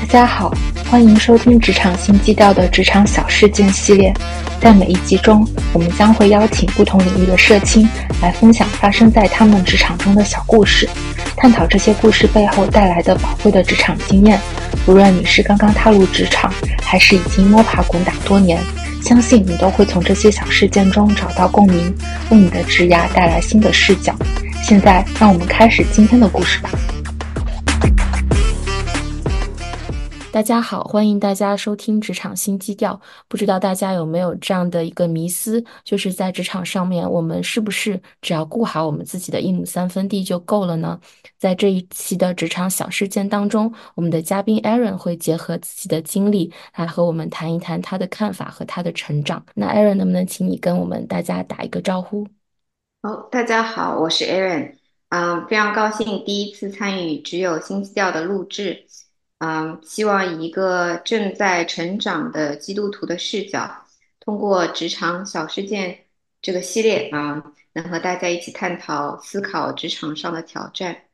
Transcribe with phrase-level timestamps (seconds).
[0.00, 0.52] 大家好，
[0.90, 4.12] 欢迎收听《职场新基调》的职场小事件系列。
[4.60, 7.88] 在每一集中，我们将会邀请不同领域的社青
[8.20, 10.86] 来分享发生在他们职场中的小故事，
[11.36, 14.38] 探讨这些故事背后带来的宝贵的职场经验。
[14.86, 18.62] 无论你是刚刚踏入职场，还是已经摸爬滚打多年，
[19.02, 21.94] 相信你都会从这些小事件中找到共鸣，
[22.30, 24.14] 为你的职涯带来新的视角。
[24.62, 26.70] 现在，让我们开始今天的故事吧。
[30.32, 32.94] 大家好，欢迎大家收听《职场新基调》。
[33.26, 41.00] 不知道大家有没有这样的一个迷思，就是在职场上面，我们是不是只要顾好我们自己的一亩三分地就够了呢？
[41.36, 49.44] 在这一期的职场小事件当中，我们的嘉宾 Aaron 会结合自己的经历来和我们谈一谈他的看法和他的成长。
[49.56, 52.24] 那 Aaron 能不能请你跟我们大家打一个招呼？
[53.02, 54.74] 好，大家好，我是 Aaron，
[55.08, 58.86] 嗯，非常高兴第一次参与只有新基调的录制。
[59.40, 63.86] 嗯，希望以一个正在成长的基督徒的视角，
[64.20, 66.04] 通过职场小事件
[66.42, 71.04] 这个系列啊，能和大家一起探讨、思考职场上的挑战。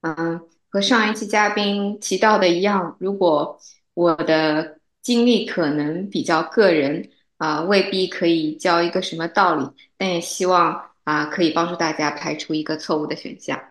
[0.00, 3.60] 嗯，和上一期嘉宾提到的一样，如果
[3.94, 9.64] 我的经历可能比较个人啊，未必可以教一个什么道理，
[9.96, 13.69] 但也希望啊，可以帮助大家排除一个错误的选项。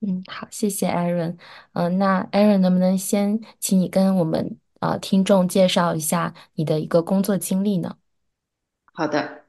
[0.00, 1.36] 嗯，好，谢谢 Aaron。
[1.72, 7.96] 嗯，那 Aaron 能不能先请你跟我们呃听众介绍一下你的一个工作经历呢？
[8.92, 9.42] 好的，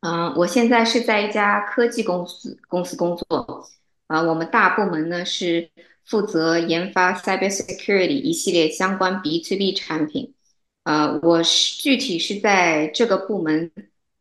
[0.00, 3.64] 嗯，我现在是在一家科技公司公司工作，
[4.08, 5.70] 啊，我们大部门呢是
[6.04, 10.34] 负责研发 cybersecurity 一系列相关 B to B 产品，
[10.82, 13.70] 呃，我是具体是在这个部门，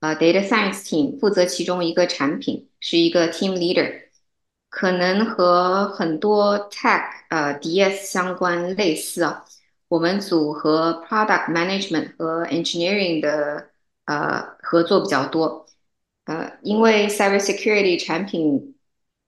[0.02, 4.01] 呃，data science team 负责其中一个产品，是一个 team leader。
[4.72, 9.44] 可能和很多 tech 呃 DS 相关类似啊，
[9.90, 13.68] 我们组和 product management 和 engineering 的
[14.06, 15.68] 呃合作比较多，
[16.24, 18.74] 呃，因为 cybersecurity 产品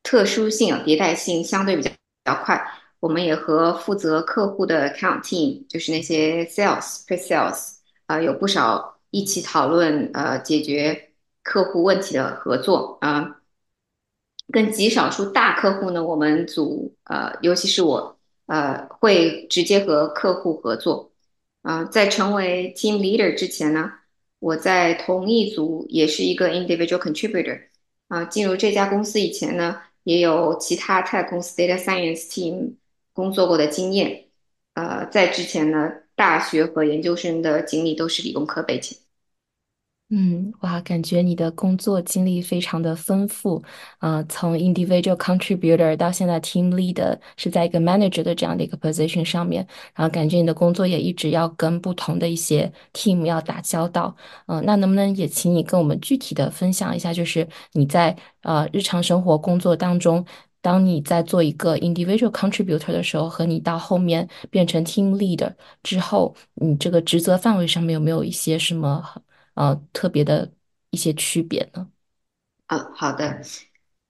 [0.01, 2.65] 特殊性啊迭代性相对比较比较快，
[3.01, 7.73] 我们也和负责客户的 account team，就是那些 sales pre sales
[8.05, 11.09] 啊，有不少一起讨论呃解决
[11.43, 13.41] 客户问题的合作啊。
[14.51, 21.11] 跟极少数大客户呢，我们组呃，尤其是我呃，会直接和客户合作。
[21.61, 23.89] 啊，在成为 team leader 之前呢，
[24.39, 27.61] 我在同一组也是一个 individual contributor。
[28.09, 32.73] 啊，进入这家公司以前呢，也有其他 tech 公司 data science team
[33.13, 34.25] 工作过的经验。
[34.73, 38.97] 呃，在之前呢，大学和研究生的经历都是理工科背景。
[40.15, 43.59] 嗯，哇，感觉你的工作经历非常的丰富，
[43.97, 49.65] 啊，从 individual contributor 到现在 team leader，是在一个 manager 的这样的一个 position 上面，
[49.95, 54.15] 然后感觉你的工作也一直要跟不同的一些 team 要打交道，
[54.45, 60.23] 嗯，那能不能也请你跟我们具体的分享一下，就是你在呃日常生活工作当中，
[60.61, 69.03] 当你在做一个 individual contributor 的时候，和你到后面变成 team leader 之后，你这个职责范围上面有没有一些什么？
[69.55, 70.51] 呃，特别的
[70.89, 71.87] 一些区别呢？
[72.67, 73.41] 啊，好的，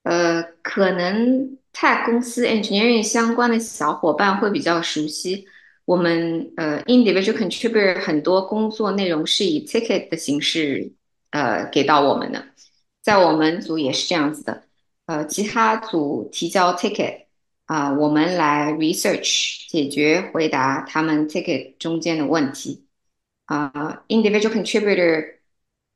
[0.04, 5.46] 呃，可能 tech 公司 engineering 相关的小伙伴会比较熟悉。
[5.86, 10.94] 我们呃 individual contributor 很多工作内容是以 ticket 的形式
[11.32, 12.46] 呃给到我们的，
[13.02, 14.64] 在我们组也是这样子的。
[15.08, 17.26] 呃，其他组提交 ticket
[17.66, 22.86] 啊，我们来 research 解决回答他们 ticket 中间的问题。
[23.47, 25.37] 啊，individual contributor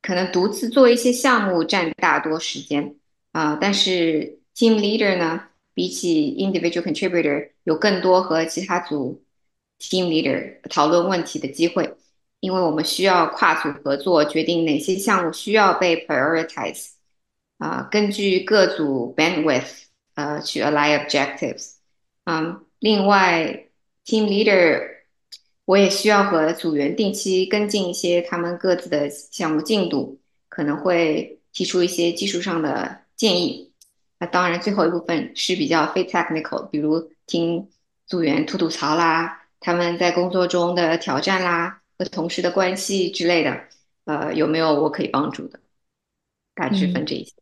[0.01, 2.95] 可能独自做一些项目占大多时间
[3.31, 9.23] 啊，但是 team leader 呢，比起 individual contributor 有更多和其他组
[9.79, 11.95] team leader 讨论问题的机会，
[12.39, 16.89] 因为我们需要跨组合作，决定哪些项目需要被 prioritize
[17.57, 19.83] 啊，根据各组 bandwidth
[20.15, 21.75] 呃去 align objectives
[22.25, 23.67] 嗯，另外
[24.05, 24.96] team leader
[25.68, 30.18] 我也需要和组员定期跟进一些他们各自的项目进度，
[30.48, 33.70] 可能会提出一些技术上的建议。
[34.18, 37.68] 那当然，最后一部分是比较非 technical，比如听
[38.06, 43.64] 组员吐吐槽啦，他们在工作中的挑战啦，和同事的关系之类的。
[44.06, 45.60] 呃，有没有我可以帮助的？
[46.54, 47.34] 大致分这一些。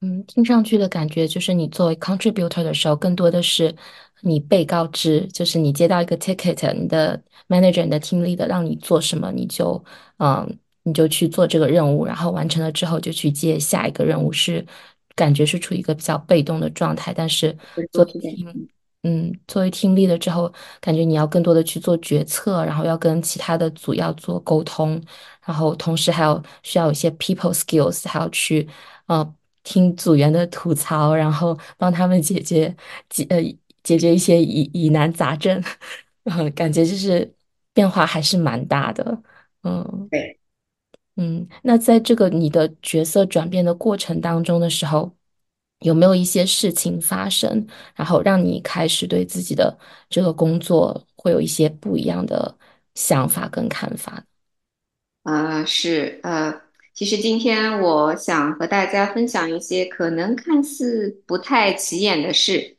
[0.00, 3.76] 嗯，听上去的感觉就是你作为 contributor 的时候，更多的是
[4.22, 9.82] 你被告知，就是你接到一个 ticket，你的 manager、你的 team leader 让你做什么，你就
[10.18, 14.64] 嗯，你就去做这个任务，然后完成了之后就去接下一个任务，是
[15.14, 17.12] 感觉是处于一个比较被动的状态。
[17.14, 17.56] 但是
[17.92, 18.68] 作为是的，team，
[19.02, 25.00] 嗯，作为 team lead 之后，感觉你要更多的去做决策，然后要跟其他的组要做沟通，
[25.44, 28.68] 然后同时还有需要有一些 people skills，还要去
[29.06, 32.74] 呃听组员的吐槽，然后帮他们解决
[33.08, 33.40] 解呃
[33.82, 35.62] 解决一些疑疑难杂症，
[36.24, 37.34] 呃，感觉就是
[37.72, 39.22] 变化还是蛮大的，
[39.62, 40.08] 嗯。
[40.10, 40.38] 对。
[41.16, 45.12] 嗯，那在这个你的角色转变的过程当中的时候，
[45.80, 47.66] 有没有一些事情发生，
[47.96, 49.76] 然后让你开始对自己的
[50.08, 52.56] 这个工作会有一些不一样的
[52.94, 54.24] 想法跟看法？
[55.24, 56.62] 呃，是呃，
[56.94, 62.77] 其实今天我想和大家分享一些可能看似不太起眼的事，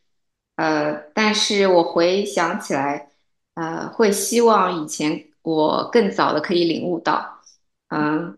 [0.59, 3.07] 呃，但是我回想起来，
[3.53, 7.39] 呃，会希望以前我更早的可以领悟到。
[7.87, 8.37] 嗯、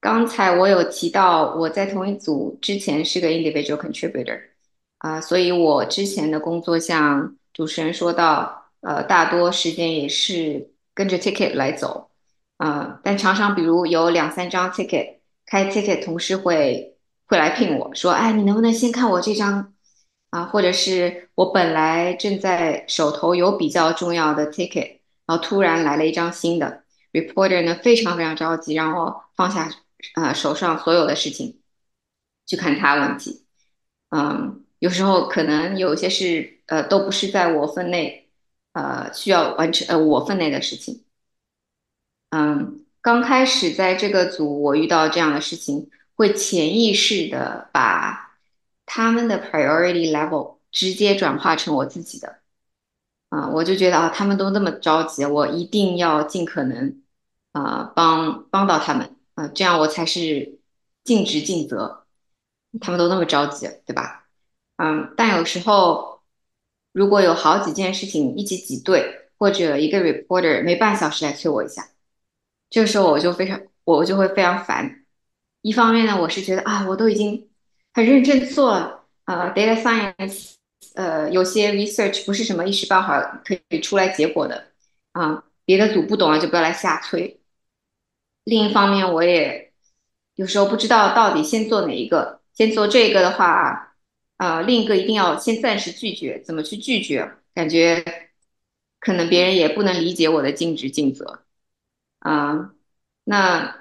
[0.00, 4.40] 刚才我有提到我在同一组之前是个 individual contributor，
[4.96, 12.08] 啊、所以我之前的工作像主持人说到，呃，大多时间也是跟着 ticket 来走。
[12.56, 19.74] 啊、但常常比如有两三张 ticket，开 ticket 同事会会来聘我说，哎，你能不能先看我这张
[20.30, 20.44] 啊？
[20.44, 29.70] 或者是我本来正在手头有比较重要的 ticket，然后突然来了一张新的 reporter 呢，非常非常着急，让我放下
[30.14, 31.60] 啊、手上所有的事情
[32.46, 33.44] 去看他问题。
[34.10, 38.28] 嗯，有时候可能有些事呃都不是在我分内
[38.72, 41.04] 呃需要完成呃我分内的事情。
[42.30, 48.27] 嗯，刚开始在这个组，我遇到这样的事情，会潜意识的把
[48.88, 52.38] 他们的 priority level 直接转化成我自己的。
[53.28, 57.02] 啊、我就觉得啊，他们都那么着急，我一定要尽可能
[57.52, 60.58] 啊、帮帮到他们啊、这样我才是
[61.04, 62.06] 尽职尽责。
[62.80, 64.26] 他们都那么着急，对吧？
[64.76, 66.20] 嗯，但有时候
[66.92, 71.88] 如果有好几件事情一起挤兑，或者一个 reporter 没半小时来催我一下。
[72.70, 75.04] 这个时候我就非常，我就会非常烦。
[75.62, 77.47] 一方面呢，我是觉得啊，我都已经
[77.98, 78.70] 很认真做，
[79.24, 80.52] 呃，data science，
[80.94, 84.68] 呃，有些 research 不是什么一时半会儿可以出来结果的，
[85.10, 87.40] 啊，别的组不懂了就不要来瞎催。
[88.44, 89.72] 另一方面，我也
[90.36, 92.40] 有时候不知道到底先做哪一个。
[92.54, 93.96] 先做这个的话，
[94.36, 96.40] 呃，另一个一定要先暂时拒绝。
[96.42, 97.28] 怎么去拒绝？
[97.52, 98.04] 感觉
[99.00, 101.42] 可能别人也不能理解我的尽职尽责。
[102.20, 102.70] 啊、
[103.24, 103.77] 那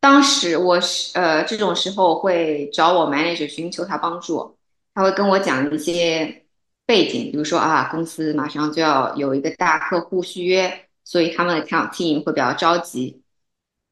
[0.00, 4.56] 当时我是呃这种时候会找我 manager 寻求他帮助，
[4.94, 6.42] 他会跟我讲一些
[6.86, 13.22] 背景，比如说啊，公司马上就要有一个大客户续约，所以他们的 account team 会比较着急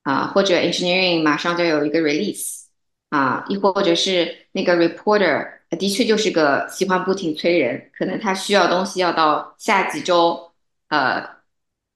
[0.03, 2.65] 啊，或者 engineering 马上就有一个 release
[3.11, 5.47] 啊，亦或者是那个 reporter
[5.79, 10.53] 的确就是个喜欢不停催人，可能他需要东西要到下几周
[10.89, 11.29] 呃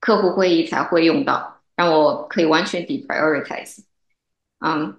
[0.00, 1.50] 客户会议才会用到。
[1.75, 3.79] 让我可以完全 deprioritize。
[4.64, 4.97] 嗯，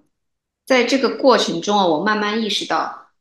[0.66, 3.12] 在这个过程中啊，我慢慢意识到，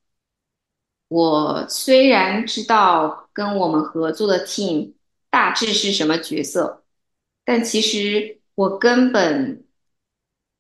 [1.09, 4.95] 我虽然知道跟我们合作的 team
[5.31, 6.83] 大致是什么角色，
[7.45, 9.65] 但其实我根本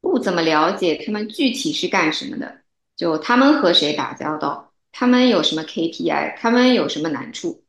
[0.00, 2.62] 不怎么了解他们具体是干什么的，
[2.96, 7.64] 就他们和谁打交道，他们有什么 KPI，他们有什么难处，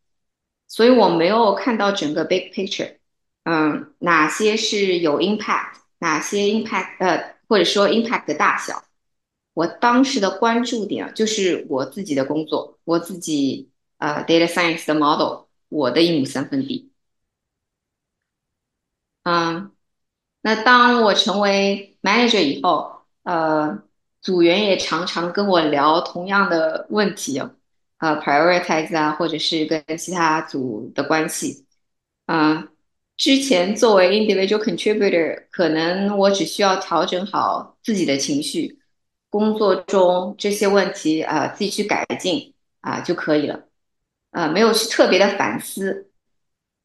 [0.67, 2.97] 所以我没有看到整个 big picture。
[3.43, 8.83] 嗯，哪些是有 impact，哪些 impact 呃，或者说 impact 的大小。
[9.53, 13.69] 我当时的关注点就是我自己的工作，我自己
[13.99, 16.91] 呃 data science 的 model，我的一亩三分地。
[19.21, 19.71] 嗯，
[20.41, 23.83] 那当我成为 manager 以后，呃，
[24.19, 27.39] 组员也常常跟我聊同样的问题，
[27.99, 31.67] 呃，prioritize 啊，或者是跟其他组的关系。
[32.25, 32.69] 嗯，
[33.23, 38.79] 之前作为 individual contributor，可能我只需要调整好自己的情绪，
[39.29, 43.63] 工作中这些问题啊，呃自己去改进啊，就可以了，
[44.31, 46.11] 呃，没有去特别的反思。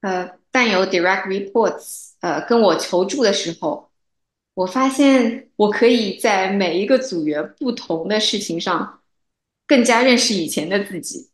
[0.02, 3.90] 呃，但有 direct reports，呃，跟我求助的时候，
[4.54, 9.00] 我发现我可以在每一个组员不同的事情上，
[9.66, 11.30] 更加认识以前的自己。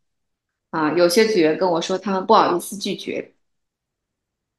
[0.70, 3.33] 啊，有些组员跟我说，他们不好意思拒绝，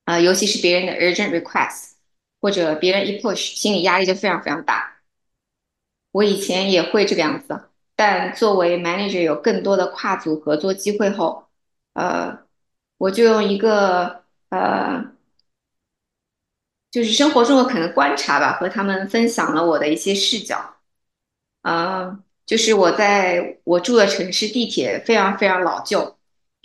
[0.05, 1.91] 啊，尤其是别人的 urgent request，
[2.39, 4.97] 或者别人一 push，心理压力就非常非常大。
[6.11, 11.47] 我以前也会这个样子，但作为 manager 有更多的跨组合作机会后，
[11.93, 12.39] 呃，
[12.97, 15.11] 我就用一个呃。
[16.91, 20.77] 就是生活中的可能观察吧，和他们分享了我的一些视角。
[21.61, 26.14] 呃，就是我在我住的城市，地铁非常非常老旧，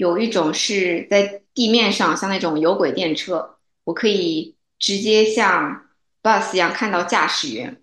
[0.01, 5.89] 有一种是在地面上，像那种有轨电车，我可以直接像
[6.23, 7.83] bus 一样看到驾驶员。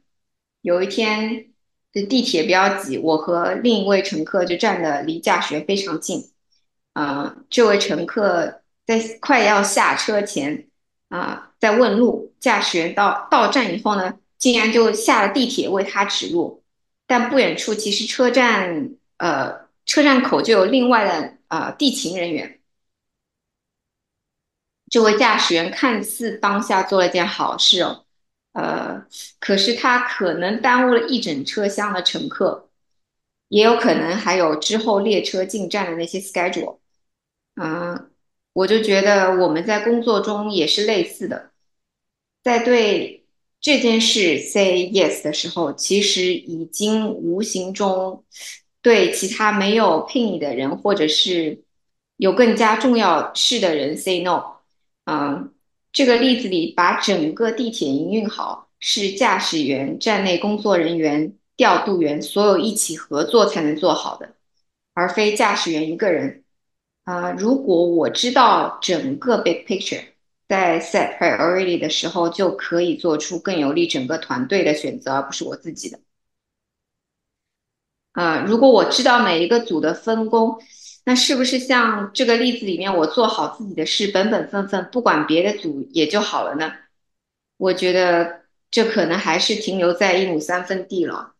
[0.63, 1.45] 有一天，
[1.93, 6.31] 这地铁比较挤，我和另一位乘客就站的离驾驶员非常近。
[6.93, 10.67] 啊、这位乘客在快要下车前，
[11.09, 16.63] 啊、在问路，驾驶员到到站以后呢，竟然就下了地铁为他指路。
[17.05, 22.59] 但不远处其实车站呃车站口就有另外的呃地勤人员。
[24.89, 28.05] 这位驾驶员看似当下做了件好事哦，
[28.53, 29.05] 呃，
[29.39, 32.69] 可是他可能耽误了一整车厢的乘客，
[33.49, 36.79] 也有可能还有之后列车进站的那些 schedule。
[37.55, 38.11] 嗯，
[38.53, 41.51] 我就觉得我们在工作中也是类似的，
[42.41, 43.25] 在对
[43.59, 48.23] 这件事 say yes 的时候，其实已经无形中
[48.87, 51.61] 对其他没有聘你的人，或者是
[52.15, 54.61] 有更加重要事的人 say no。
[55.03, 55.51] 嗯，
[55.91, 64.35] 这个例子里，把整个地铁营运好，是驾驶员、站内工作人员、调度员所有一起合作才能做好的，
[64.93, 66.45] 而非驾驶员一个人。
[67.03, 69.99] 啊、如果我知道整个 big picture，
[70.47, 75.99] 在 set priority 的时候，就可以做出更有利整个团队的选择，而不是我自己的。
[78.17, 80.57] 呃、如果我知道每一个组的分工，
[81.05, 86.71] 那是不是像这个例子里面，我做好自己的事，本本分分，不管别的组也就好了呢？
[87.57, 91.33] 我觉得这可能还是停留在一亩三分地了。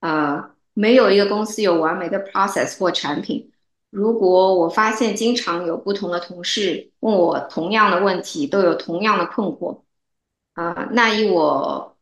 [0.00, 3.50] 啊、没有一个公司有完美的 process 或产品。
[3.90, 9.82] 如果我发现经常有不同的同事问我同样的问题，都有同样的困惑，
[10.54, 11.96] 啊、那以我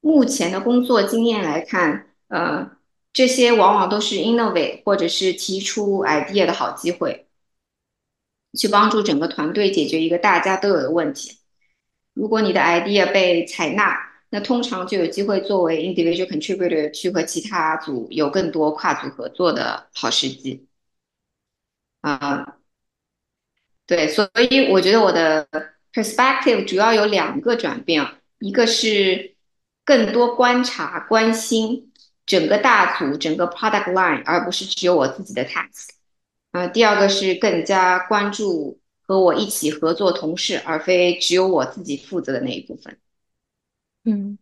[0.00, 2.70] 目前的工作经验来看，呃，
[3.16, 7.26] 这些往往都是 innovate 或者是提出 idea 的好机会，
[8.58, 11.38] 去帮助整个团队解决一个大家都有的问题。
[12.12, 13.96] 如果你的 idea 被采纳，
[14.28, 20.66] 那通常就有机会作为 individual contributor 去和其他组有更多跨组合作的好时机。
[22.02, 22.58] 啊、
[23.86, 25.48] 对，所以我觉得我的
[25.90, 28.06] perspective 主要有两个转变，
[28.40, 29.34] 一个是
[29.86, 31.90] 更多观察、关心
[32.26, 35.88] 整个大组、整个 product line，而不是只有我自己的 task。
[36.50, 42.98] 啊，第二个是更加关注和我一起合作同事，而非只有我自己负责的那一部分。
[44.04, 44.36] 嗯。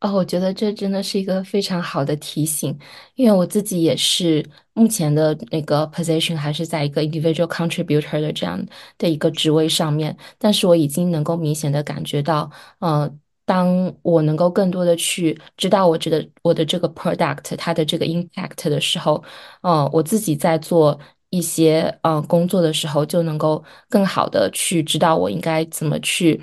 [0.00, 2.74] 哦，我觉得这真的是一个非常好的提醒，
[3.16, 8.58] 因为我自己也是目前的那个 position 还是在一个 individual contributor 的这样
[8.96, 13.14] 的一个职位上面，但是我已经能够明显的感觉到，呃，
[13.50, 19.20] 当我能够更多的去知道我这个我的这个 product 它的这个 impact 的时候，
[19.62, 20.96] 嗯，我自己在做
[21.30, 26.40] 一些嗯工作的时候，就能够更好的去知道我应该怎么去。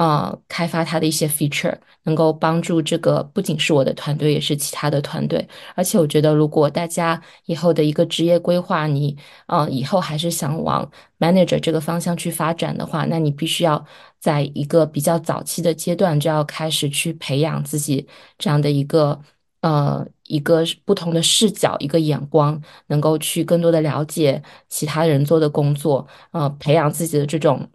[0.00, 5.46] 呃，开发它的一些 feature，能够帮助这个不仅是我的团队，也是其他的团队。
[5.74, 9.14] 而且我觉得，如果大家以后的一个职业规划，你
[9.46, 13.84] 呃以后还是想往 manager 这个方向去发展的话，那你必须要
[14.18, 19.20] 在一个比较早期的阶段就要开始去培养自己这样的一个
[19.60, 27.68] 呃一个不同的视角、一个眼光，能够去更多的了解其他人做的工作，呃，培养自己的这种。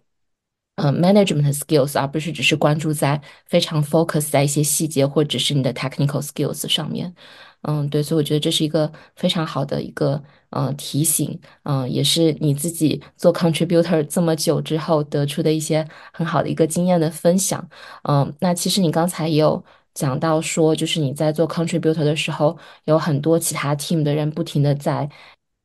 [0.76, 7.14] 呃，management skills，而不是只是关注在非常 focus 在一些细节或者是你的 technical skills 上面。
[7.62, 17.66] 嗯，对，所以我觉得这是一个非常好的一个呃提醒，嗯、也是你自己做 contributor 这么久之后得出的一些很好的一个经验的分享。
[18.04, 19.64] 嗯，那其实你刚才也有
[19.94, 25.08] 讲到说，就是你在做 contributor 的时候，有很多其他 team 的人不停的在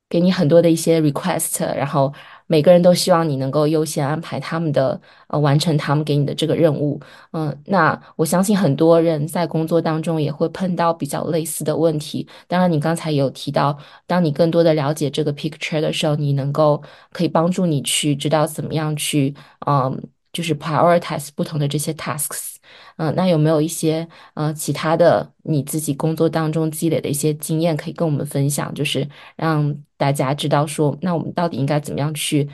[0.09, 2.11] 给你很多的一些 request，然后
[2.51, 6.99] 每个人都希望你能够优先安排他们的呃完成他们给你的这个任务。
[7.31, 12.27] 嗯，那我相信很多人在工作当中也会碰到比较类似的问题。
[12.47, 16.81] 当然，你刚才有提到，当你更多的了解这个 picture 的时候，你能够
[17.13, 19.33] 可以帮助你去知道怎么样去
[19.65, 19.97] 嗯，
[20.33, 22.55] 就是 prioritize 不同的这些 tasks。
[22.97, 28.73] 嗯，那有没有一些呃其他的你自己工作当中积累的一些经验可以跟我们分享？
[28.73, 32.47] 就是让大家知道说，那我们到底应该怎么样去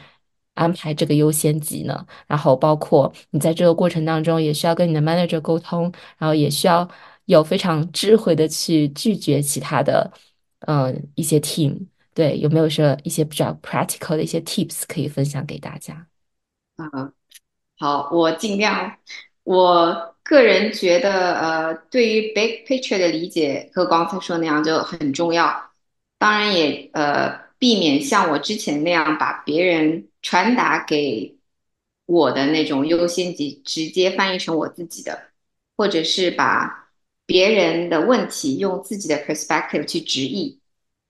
[0.56, 2.06] 安排这个优先级呢？
[2.26, 6.88] 然后包括你在这个过程当中也需要跟你的 manager 沟通，然后也需要
[7.26, 10.12] 有非常智慧的去拒绝其他的
[10.62, 11.86] 嗯、一些 team。
[12.14, 16.08] 对，有没有说一些比较 practical 的一些 tips 可以分享给大家？
[16.78, 17.12] 啊、
[17.80, 18.98] 好，我尽量。
[19.44, 25.72] 我个人觉得，呃，对于 big picture 的理解和刚才说那样就很重要。
[26.18, 31.38] 当然也呃避免像我之前那样把别人传达给
[32.08, 35.30] 我的那种优先级直接翻译成我自己的，
[35.78, 36.90] 或者是把
[37.26, 40.60] 别人的问题用自己的 perspective 去直译。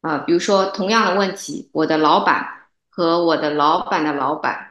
[0.02, 2.46] 啊、比如说同样的问题，我的老板
[2.90, 4.67] 和我的老板的老板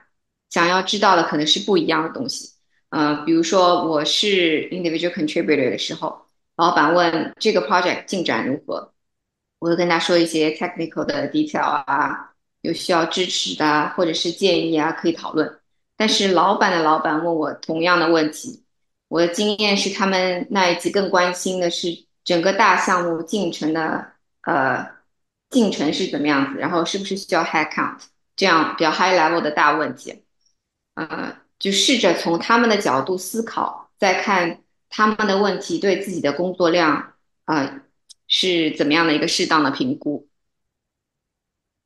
[0.57, 2.53] 想要知道的可能是不一样的东西。
[2.89, 6.19] 呃，比如说我是 individual contributor 的时候，
[6.57, 8.95] 老板问这个 project 进展如何，
[9.59, 12.33] 我会跟他说一些 technical 的 detail 啊，
[12.63, 15.61] 有需要支持的啊或者是建议啊，可以讨论。
[15.95, 18.65] 但是老板的老板问我同样的问题，
[19.09, 21.89] 我的经验是他们那一级更关心的是
[22.25, 24.07] 整个大项目进程的
[24.45, 24.89] 呃
[25.51, 27.99] 进程是怎么样子，然后是不是需要 head count
[28.35, 30.23] 这样比较 high level 的大问题。
[30.97, 37.83] 呃，就试着从他们的角度思考，再看他们的问题对自己的工作量，呃，
[38.29, 40.29] 是怎么样的一个适当的评估。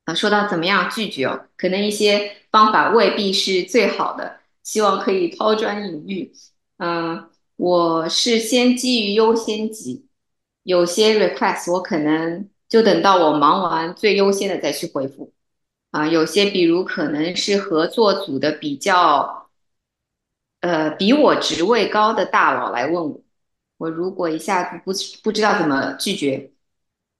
[0.05, 6.33] 啊，说到怎么样拒绝，可能一些方法未必是最好的，希望可以抛砖引玉。
[6.77, 10.07] 嗯、我是先基于优先级，
[10.63, 15.33] 有些 request 我可能就等到我忙完最优先的再去回复。
[15.91, 19.37] 啊，有些比如可能是合作组的比较。
[20.61, 23.19] 呃，比我职位高的大佬来问我，
[23.77, 24.91] 我如果一下子不
[25.23, 26.51] 不知道怎么拒绝，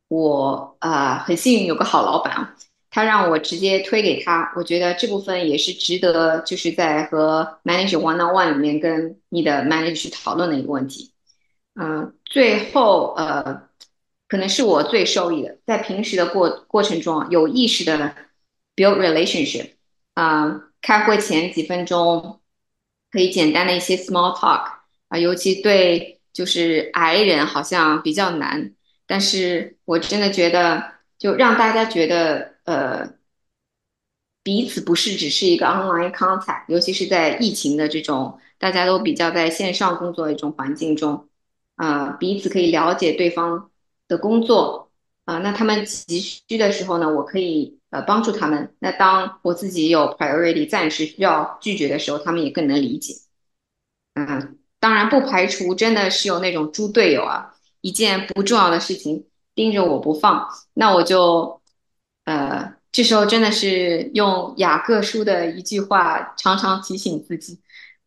[0.10, 2.56] 我啊、呃很幸运有个好老板啊，
[2.92, 11.12] 他让我直接推给他，我觉得这部分也是值得，就是在和 manager one on one 里面跟你的 manager 去讨论的一个问题。
[11.74, 13.64] 嗯、最后呃，
[14.28, 18.16] 可能是我最受益的，在平时的过过程中啊，有意识的
[18.82, 19.72] build relationship，
[20.16, 22.40] 啊、开会前几分钟
[23.12, 24.72] 可以简单的一些 small talk
[25.10, 28.74] 啊、尤其对就是 I 人好像比较难，
[29.06, 33.10] 但是我真的觉得就让大家觉得呃
[34.42, 41.28] 彼此不是只是一个 online contact，尤其是在疫情的这种大家都比较在线上工作的一种环境中。
[41.76, 43.72] 啊，彼此可以了解对方
[44.08, 44.92] 的工作。
[45.26, 48.74] 啊，那他们急需的时候呢，我可以呃帮助他们。
[48.80, 53.14] 那当我自己有 priority 暂时需要拒绝的时候，他们也更能理解。
[54.16, 61.62] 嗯，当然不排除真的是有那种猪队友啊，一件不重要的事情盯着我不放，那我就
[62.26, 67.60] 呃这时候真的是用雅各书的一句话，常常提醒自己。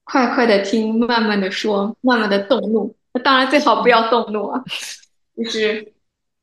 [0.06, 2.94] 快快的听，慢慢的说，慢慢的动怒。
[3.14, 4.62] 那当然最好不要动怒啊，
[5.34, 5.94] 就是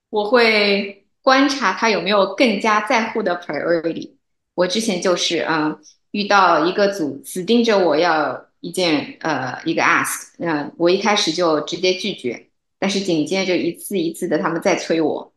[0.10, 4.14] 我会观察他有没有更加在乎的 priority。
[4.54, 5.80] 我之前就是嗯，
[6.12, 15.34] 遇到一个组死盯着我要一件呃一个 ask，嗯、我一开始就直接拒绝，但是紧接着一次一次的他们在催我，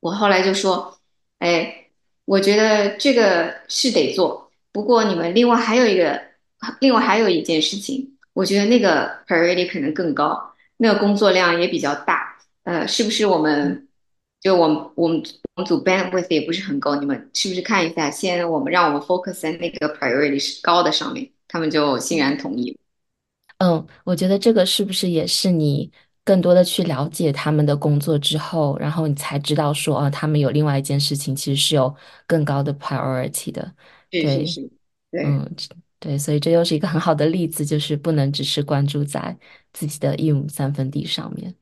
[0.00, 0.98] 我后来就说，
[1.38, 1.86] 哎，
[2.24, 6.20] 我觉得这个是得做，不过你们另外还有一个，
[6.80, 13.85] 另外还有一件事情，我觉得那个 priority 可能更高，那个工作量也比较大，呃，是不是我们
[14.46, 15.20] 就我们我们
[15.56, 22.76] 我们组 bandwidth 也不是很够，你们是不是看一下，先我们让我们 focus 在那个 priority 是高的上面，他们就欣然同意了。
[23.58, 25.90] 嗯，我觉得这个是不是也是你
[26.22, 31.92] 更多的去了解他们的工作之后，然后你才知道说，啊，他们有另外一件事情其实是有
[32.24, 33.74] 更高的 priority 的。
[34.08, 34.70] 对，是是是，
[35.10, 35.24] 对。
[35.24, 35.56] 嗯，
[35.98, 39.36] 对，所以这又是一个很好的例子，就是不能只是关注在
[39.72, 41.52] 自己的一亩三分地上面。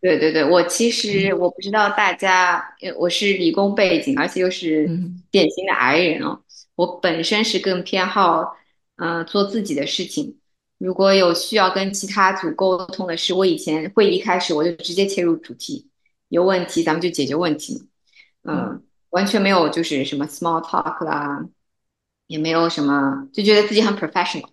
[0.00, 6.42] 对对对，我其嗯实我不知道大家，呃我是理工背景，而且又是嗯典型的 I 人哦。
[6.76, 8.56] 我本身是更偏好，
[8.96, 10.38] 呃，做自己的事情。
[10.78, 15.88] 如果有需要跟其他组沟通的事，我以前会议开始我就直接切入主题，
[16.28, 17.88] 有问题咱们就解决问题。
[18.44, 21.42] 嗯嗯，完全没有就是什么 small talk 啦，
[22.26, 24.50] 也没有什么，就觉得自己很 professional，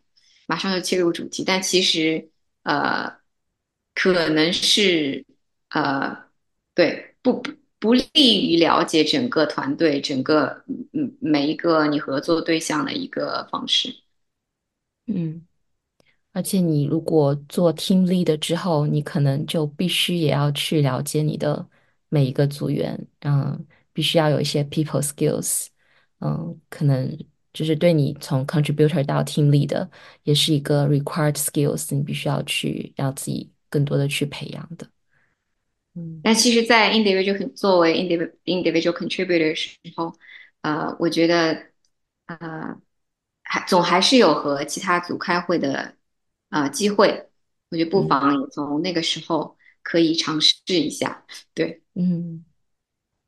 [0.47, 1.43] 马上就切入主题。
[1.45, 2.29] 但其实
[2.63, 3.11] 呃，
[3.93, 5.25] 可能是
[5.73, 6.15] 呃，
[6.73, 7.43] 对，不
[7.79, 13.93] 不利于了解整个团队、整个嗯每一个你合作对象的一个方式。
[15.07, 15.45] 嗯。
[16.35, 21.63] 而且你如果做 team lead 之后，你可能就必须也要去了解你的
[22.09, 25.67] 每一个组员，嗯，必须要有一些 people skills，
[26.21, 27.15] 嗯，可能
[27.53, 29.87] 就是对你从 contributor 到 team lead
[30.23, 34.87] 也是一个 required skills，你必须要去让自己更多的去培养的。
[35.95, 40.13] 嗯但其实，在 individual 作为 individual individual contributor 时候，
[40.61, 41.65] 呃，我觉得
[42.25, 42.75] 呃，
[43.43, 45.95] 还总还是有和其他组开会的
[46.49, 47.29] 啊机会，
[47.69, 51.25] 我觉得不妨也从那个时候可以尝试一下。
[51.53, 52.43] 对，嗯。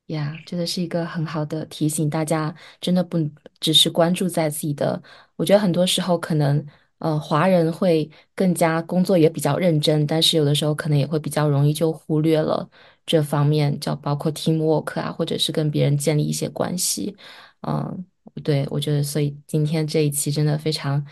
[0.07, 3.17] 呀，真的是一个很好的提醒，大家真的不
[3.59, 5.01] 只是关注在自己的。
[5.35, 6.63] 我觉得很多时候可能，
[6.99, 12.67] 呃，华人会更加工作也比较认真，但是有的时候可能也会比较容易就忽略了
[13.05, 17.15] 这方面，就包括 teamwork 啊，或者是跟别人建立一些关系。
[17.61, 18.05] 嗯，
[18.43, 21.05] 对，我觉得，所以今天这一期真的非常，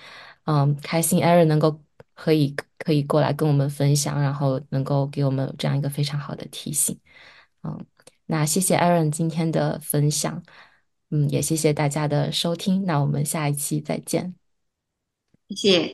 [0.46, 1.80] 嗯，开心，Aaron 能够
[2.16, 6.98] 可以可以过来跟我们分享，然后能够给我们这样一个非常好的提醒，
[7.64, 7.86] 嗯。
[8.26, 10.42] 那谢谢 Aaron 今天的分享，
[11.12, 12.86] 嗯，也谢谢大家的收听。
[12.86, 14.43] 那我们下一期再见。
[15.56, 15.94] 谢谢，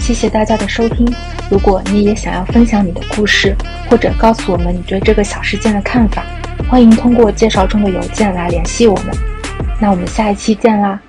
[0.00, 1.06] 谢谢大家的收听。
[1.50, 3.56] 如果你也想要分享你的故事，
[3.88, 6.24] 或者告诉我们你对这个小事件的看法，
[6.68, 9.06] 欢迎通过介绍中的邮件来联系我们。
[9.80, 11.00] 那我们下一期见啦！